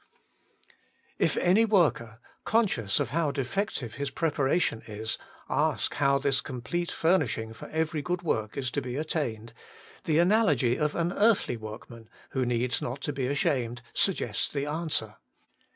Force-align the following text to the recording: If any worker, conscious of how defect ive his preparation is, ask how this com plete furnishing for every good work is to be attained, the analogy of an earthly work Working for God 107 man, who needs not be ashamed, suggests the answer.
If 1.19 1.37
any 1.37 1.63
worker, 1.63 2.17
conscious 2.43 2.99
of 2.99 3.11
how 3.11 3.29
defect 3.29 3.83
ive 3.83 3.93
his 3.97 4.09
preparation 4.09 4.81
is, 4.87 5.19
ask 5.47 5.93
how 5.93 6.17
this 6.17 6.41
com 6.41 6.63
plete 6.63 6.89
furnishing 6.89 7.53
for 7.53 7.67
every 7.69 8.01
good 8.01 8.23
work 8.23 8.57
is 8.57 8.71
to 8.71 8.81
be 8.81 8.95
attained, 8.95 9.53
the 10.05 10.17
analogy 10.17 10.75
of 10.75 10.95
an 10.95 11.13
earthly 11.13 11.55
work 11.55 11.87
Working 11.87 12.05
for 12.31 12.39
God 12.39 12.39
107 12.45 12.49
man, 12.49 12.55
who 12.55 12.61
needs 12.61 12.81
not 12.81 13.13
be 13.15 13.27
ashamed, 13.27 13.83
suggests 13.93 14.51
the 14.51 14.65
answer. 14.65 15.17